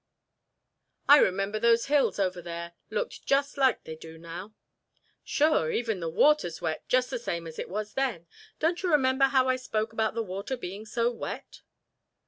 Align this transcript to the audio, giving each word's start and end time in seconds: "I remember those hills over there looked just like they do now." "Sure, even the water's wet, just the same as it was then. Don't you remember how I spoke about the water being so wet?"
"I 1.07 1.19
remember 1.19 1.59
those 1.59 1.85
hills 1.85 2.17
over 2.17 2.41
there 2.41 2.73
looked 2.89 3.23
just 3.27 3.55
like 3.55 3.83
they 3.83 3.95
do 3.95 4.17
now." 4.17 4.55
"Sure, 5.23 5.69
even 5.71 5.99
the 5.99 6.09
water's 6.09 6.59
wet, 6.59 6.89
just 6.89 7.11
the 7.11 7.19
same 7.19 7.45
as 7.45 7.59
it 7.59 7.69
was 7.69 7.93
then. 7.93 8.25
Don't 8.57 8.81
you 8.81 8.89
remember 8.89 9.25
how 9.25 9.47
I 9.47 9.57
spoke 9.57 9.93
about 9.93 10.15
the 10.15 10.23
water 10.23 10.57
being 10.57 10.87
so 10.87 11.11
wet?" 11.11 11.61